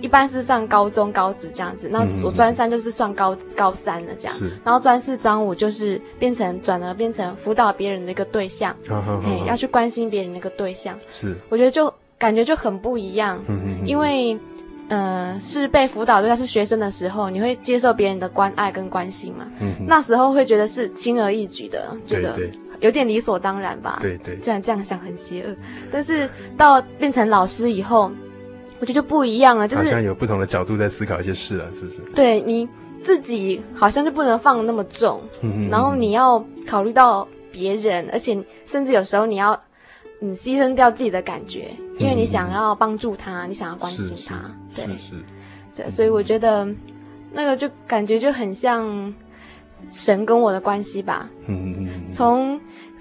[0.00, 1.88] 一般是上高中、高职这样子。
[1.88, 4.34] 那我专三就是算高高三了这样。
[4.34, 4.50] 是。
[4.64, 10.96] 然后专四、专五就是变成转而变成辅导别人的一个对象，嘿，要去关心别人的一个对象。
[11.10, 11.36] 是。
[11.48, 14.38] 我觉得就感觉就很不一样，嗯因为。
[14.92, 19.46] 嗯、呃，是被辅导对象是学生的时候，你会接受别人的关爱跟关心嘛？
[19.60, 22.36] 嗯，那时候会觉得是轻而易举的，觉得
[22.80, 24.00] 有点理所当然吧？
[24.02, 24.36] 对对。
[24.40, 25.54] 虽然这样想很邪恶，
[25.92, 26.28] 但是
[26.58, 28.10] 到变成老师以后，
[28.80, 32.00] 我觉得就不一样了，就是好像有不同的角度在思考一些事了，是不是？
[32.14, 32.68] 对，你
[32.98, 39.58] 自己好像就不能放那么重，嗯，然后你要考虑到别人，而且甚至有时候你要。
[40.22, 44.36] 嗯，牺牲掉自己的感觉，因为你想要帮助他，嗯、你想要关心他，
[44.76, 45.24] 对，是是，
[45.74, 46.68] 对，所以我觉得
[47.32, 49.14] 那个就感觉就很像
[49.90, 51.30] 神跟我的关系吧。
[51.46, 52.60] 嗯嗯嗯，从。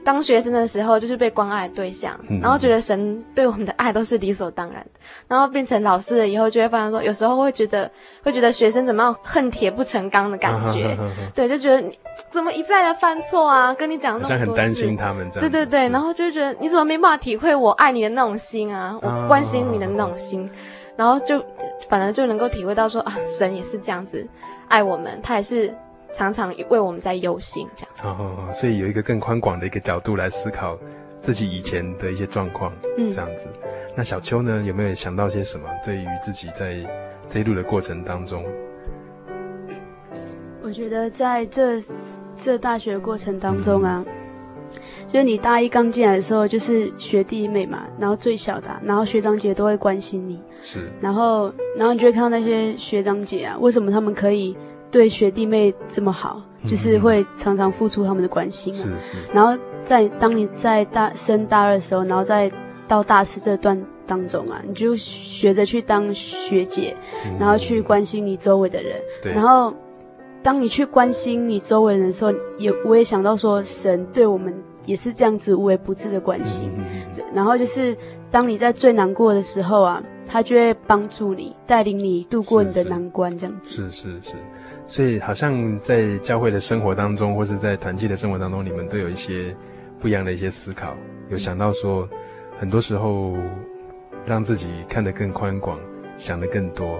[0.10, 5.00] 当学生的时候，就是被关爱的对象，嗯、然后觉得神对我们的爱都是理所当然的。
[5.28, 7.92] 然后变成老师了以后，就会发现说，有时候会觉得，
[8.24, 10.98] 会觉得学生怎么样恨铁不成钢的感觉。
[11.36, 11.96] 对，就觉得你
[12.32, 13.72] 怎么一再的犯错啊？
[13.72, 15.42] 跟你讲那么多，好像很担心他们这样。
[15.42, 18.98] 对对对，然后就觉得你怎么没办法体会我爱你的那种心啊？
[19.04, 20.50] 我关心你的那种心，啊、
[20.96, 21.40] 然后就
[21.88, 24.28] 反而就能够体会到说啊，神也是这样子
[24.70, 25.72] 爱我们，他也是。
[26.14, 28.04] 常常为我们在忧心，这样子。
[28.04, 30.78] 哦，所以有一个更宽广的一个角度来思考
[31.20, 33.48] 自己以前的一些状况，嗯，这样子。
[33.96, 35.68] 那小秋呢，有没有想到些什么？
[35.86, 36.78] 对于自己在
[37.28, 38.44] 这一路的过程当中，
[40.64, 41.82] 我觉得在这
[42.38, 54.56] 这大学的过程当中啊，嗯、就是你大一刚进来的时候，就是学弟妹嘛，然后最小的，然后学长姐都会关心你，是，然后然后你就会看到那些学长姐啊，为什么他们可以？
[54.92, 58.78] 对学弟妹这么好，就是会常常付出他们的关心啊。
[58.78, 59.18] 是是。
[59.34, 62.52] 然后在当你在大升大二的时候，然后再
[62.88, 66.96] 到大四这段当中啊，你就学着去当学姐，
[67.40, 69.00] 然后去关心你周围的人。
[69.22, 69.32] 对。
[69.32, 69.74] 然后
[70.42, 74.54] 当你去关心你周围人的时候，也我也想到说，神对我们
[74.86, 76.72] 也是这样子无微不至的关心。
[77.16, 77.24] 对。
[77.34, 77.96] 然后就是
[78.32, 83.70] 当你在最难过的时候啊，他就会帮助你，带领你度过你的难关，这样子。
[83.70, 84.32] 是是是。
[84.90, 89.56] 所以，好像在教会的生活当中，或是在团契的生活当中，你们都有一些
[90.00, 90.98] 不一样的一些思考，
[91.30, 92.10] 有想到说，
[92.60, 93.38] 很多时候
[94.26, 95.80] 让自己看得更宽广，
[96.18, 97.00] 想得更多。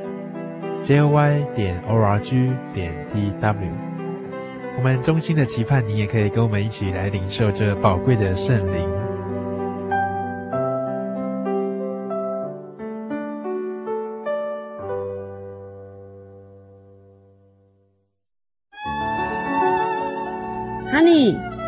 [0.83, 3.55] ：joy 点 org 点 tw。
[4.77, 8.89] 我们衷心的期盼你也可以跟我们一起来领受这宝贵的圣灵。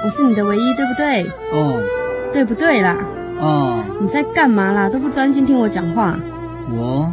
[0.06, 1.24] 我是你的唯一，对不对？
[1.54, 1.82] 哦，
[2.34, 2.98] 对不对啦？
[3.40, 4.90] 哦，你在干嘛啦？
[4.90, 6.20] 都不专心听我讲话。
[6.70, 7.13] 我，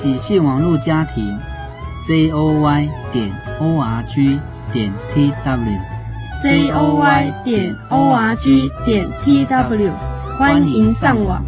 [0.00, 1.36] 喜讯网络家庭
[2.06, 4.38] z o y 点 o r g
[4.72, 5.76] 点 t w
[6.40, 9.90] z o y 点 o r g 点 t w，
[10.38, 11.42] 欢迎上网。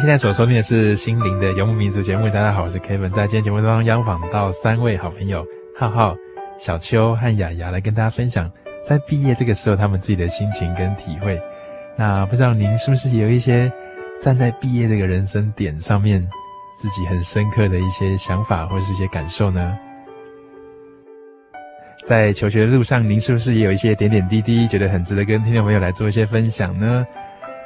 [0.00, 2.26] 现在所收听的是《心灵的游牧民族》节目。
[2.26, 5.46] 大家好，我是 Kevin，在今天节目当中邀访到三位好朋友
[5.76, 6.16] 浩浩、
[6.58, 8.50] 小秋和雅雅来跟大家分享
[8.82, 11.38] 在毕业这个时候他们自己的心情跟体会。
[11.98, 13.70] 那不知道您是不是也有一些
[14.18, 16.26] 站在毕业这个人生点上面
[16.72, 19.78] 自己很深刻的一些想法或者是一些感受呢？
[22.06, 27.06] 在求学的路上，您是不是也有一些点点滴滴，觉得很值得跟听众朋友来做一些分享呢？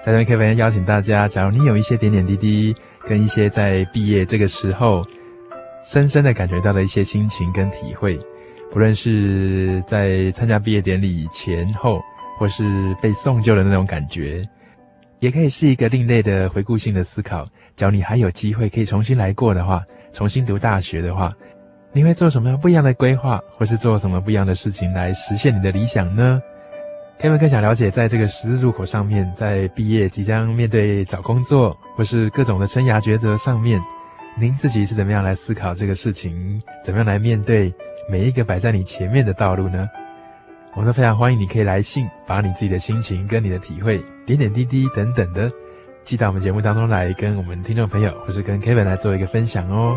[0.05, 2.77] 在这边可以邀请大家，假如你有一些点点滴滴，
[3.07, 5.03] 跟一些在毕业这个时候，
[5.83, 8.21] 深深的感觉到的一些心情跟体会，
[8.71, 12.03] 不论是在参加毕业典礼前后，
[12.39, 14.47] 或是被送旧的那种感觉，
[15.21, 17.49] 也可以是一个另类的回顾性的思考。
[17.75, 19.83] 假如你还有机会可以重新来过的话，
[20.13, 21.33] 重新读大学的话，
[21.95, 26.43] 你会做什么样不一样的规划，或是做什么不一样的事情来实现你的理想呢？
[27.19, 33.81] 他们更想了解，在这个十字路口上面，在毕业即将面对找工作，或是各种的生涯抉择上面，
[34.39, 36.63] 您自己是怎么样来思考这个事情？
[36.83, 37.73] 怎么样来面对
[38.11, 39.89] 每一个摆在你前面的道路呢？
[40.75, 45.51] 我们都非常欢迎你可以来信，把你自己的心情跟你的体会、点点滴滴等等的，
[46.03, 49.97] 寄到我们节目当中来，跟我们听众朋友，或是跟 Kevin 来做一个分享哦。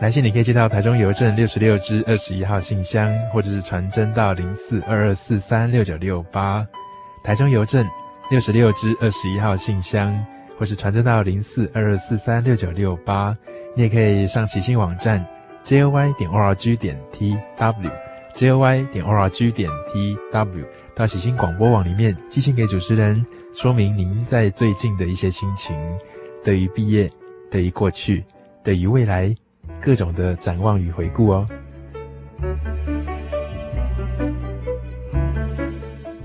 [0.00, 6.66] 来信你可以寄到台中邮政六十六支二十一号信箱，或者是传真到零四二二四三六九六八。
[7.22, 7.86] 台中邮政
[8.28, 10.12] 六十六支二十一号信箱，
[10.58, 13.34] 或是传真到零四二二四三六九六八。
[13.76, 15.24] 你也可以上喜信网站
[15.64, 20.64] joy 点 org 点 tw，joy 点 org 点 tw，
[20.94, 23.24] 到喜信广播网里面寄信给主持人，
[23.54, 25.74] 说明您在最近的一些心情，
[26.42, 27.10] 对于毕业，
[27.50, 28.24] 对于过去，
[28.62, 29.34] 对于未来。
[29.84, 31.46] 各种的展望与回顾哦，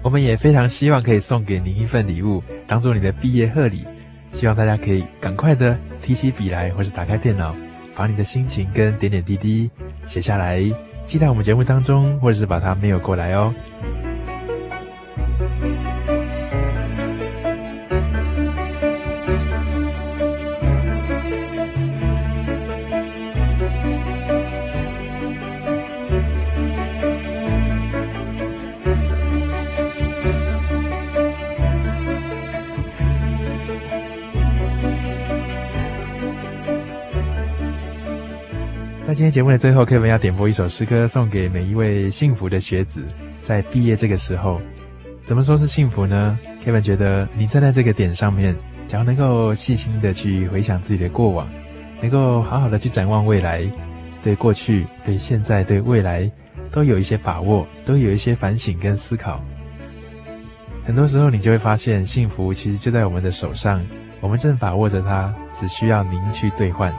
[0.01, 3.85] 我们也非常希望可以送给您一份礼物，当做你的毕业贺礼。
[4.31, 7.53] 希望大家可以赶快的提起笔来，或是打开电脑，
[7.93, 9.69] 把你的心情跟点点滴滴
[10.05, 10.63] 写下来，
[11.05, 13.53] 寄到我们节目当中，或者是把它 mail 过来哦。
[39.39, 43.05] 节目的最后 kvin 要点播一首诗歌，送给每一位幸福的学子，
[43.41, 44.59] 在毕业这个时候，
[45.23, 48.53] 怎么说是幸福呢？Kevin 觉得你站在这个点上面，
[48.85, 51.47] 只要能够细心的去回想自己的过往，
[52.01, 53.63] 能够好好的去展望未来，
[54.21, 56.29] 对过去、对现在、对未来
[56.69, 59.41] 都有一些把握，都有一些反省跟思考。
[60.83, 63.81] 很多时候，你就会发现，幸福其实就在我们的手上，
[64.19, 66.93] 我们正把握着它，只需要您去兑换。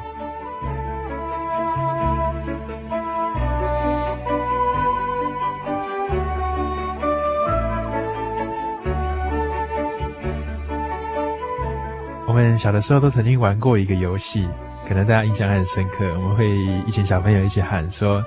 [12.41, 14.49] 们小的时候都曾经玩过一个游戏，
[14.88, 16.07] 可能大家印象很深刻。
[16.14, 16.49] 我们会
[16.86, 18.24] 一群小朋友一起喊说：“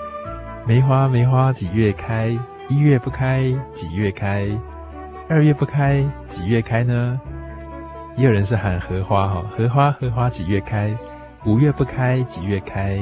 [0.68, 2.38] 梅花梅花几月开？
[2.70, 3.44] 一月不开，
[3.74, 4.48] 几月开？
[5.28, 7.20] 二月不开，几月开呢？”
[8.16, 10.96] 也有人是喊荷花哈，荷花荷花几月开？
[11.46, 13.00] 五月不开，几月开？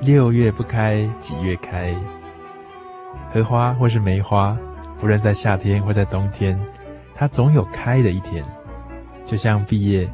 [0.00, 1.92] 六月不开，几月开？
[3.32, 4.56] 荷花或是梅花，
[5.00, 6.56] 不论在夏天或在冬天，
[7.16, 8.44] 它总有开的一天。
[9.24, 10.08] 就像毕业，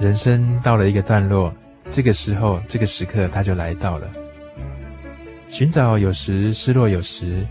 [0.00, 1.54] 人生到了一个段落，
[1.88, 4.10] 这个时候，这个时刻，它就来到了。
[5.48, 7.46] 寻找有时，失落有时，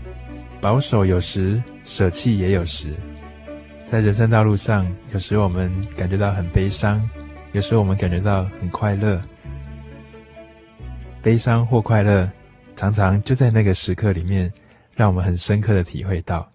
[0.60, 2.94] 保守有时，舍弃也有时。
[3.86, 7.00] 在人生道路上，有时我们感觉到很悲伤，
[7.52, 9.20] 有时我们感觉到很快乐。
[11.22, 12.30] 悲伤或快乐，
[12.76, 14.52] 常常就在那个时刻里面，
[14.94, 16.46] 让我们很深刻的体会到。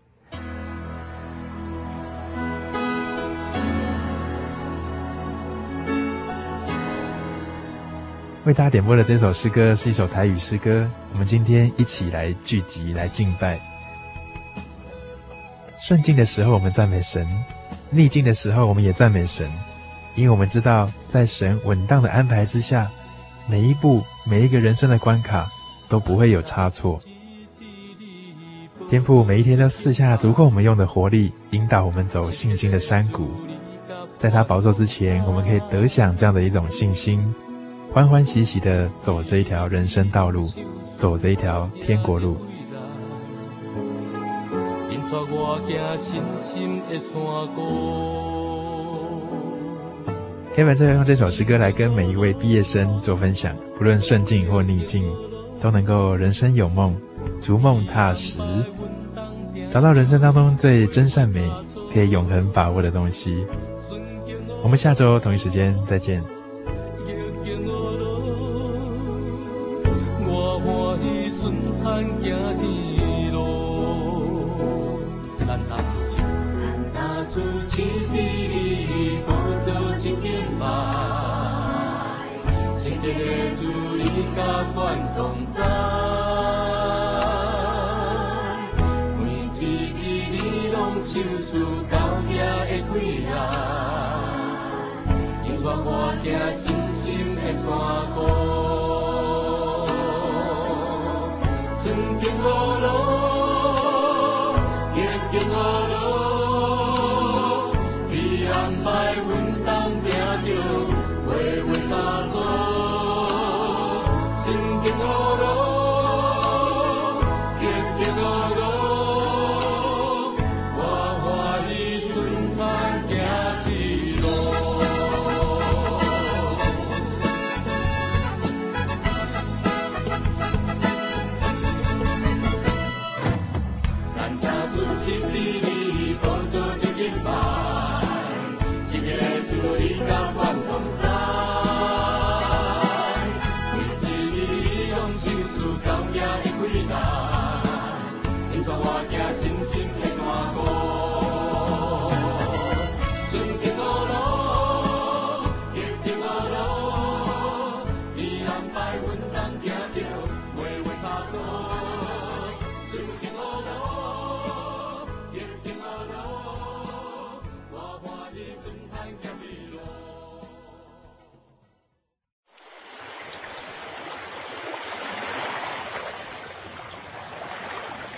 [8.50, 13.60] 为大家点播的这首诗歌是一首台语诗歌，我们今天一起来聚集来敬拜。
[15.80, 17.28] 顺境的时候我们赞美神，
[17.92, 19.48] 逆境的时候我们也赞美神，
[20.16, 22.90] 因为我们知道在神稳当的安排之下，
[23.48, 25.48] 每一步每一个人生的关卡
[25.88, 26.98] 都不会有差错。
[28.90, 33.30] 天父每一天都赐下足够我们用的活力，引导我们走信心的山谷，
[34.18, 37.32] 在他宝座之前，我们可以得享这样的一种信心。
[37.92, 40.44] 欢欢喜喜地走这一条人生道路，
[40.96, 42.38] 走这一条天国路。
[50.56, 55.04] Kevin 最后用这首诗歌来跟每一位毕业生做分享，不论顺境或逆境，
[55.60, 56.96] 都能够人生有梦，
[57.42, 58.38] 逐梦踏实，
[59.70, 61.50] 找到人生当中最真善美、
[61.92, 63.44] 可以永恒把握的东西。
[64.62, 66.24] 我们下周同一时间再见。
[72.30, 72.62] 行天
[73.34, 74.52] 路，
[75.48, 76.22] 难当自责，
[76.62, 76.62] 难
[76.94, 79.28] 当自责的你，无
[79.66, 79.68] 做
[79.98, 80.04] 真，
[82.78, 83.20] 世界的
[83.56, 83.62] 主
[83.98, 84.04] 你
[84.36, 84.38] 甲
[84.76, 84.78] 阮
[85.16, 85.18] 同
[85.52, 85.58] 在，
[89.18, 89.20] 每
[89.52, 89.58] 一
[89.90, 90.00] 日
[90.32, 90.34] 你
[90.72, 91.10] 拢想
[91.40, 91.50] 思
[91.90, 91.94] 到
[92.30, 92.32] 爷
[92.70, 92.94] 的归
[93.26, 93.34] 来，
[95.58, 95.66] 我
[96.22, 96.24] 行
[96.54, 96.62] 深
[96.92, 97.02] 深
[97.36, 97.66] 的山
[98.14, 98.69] 谷。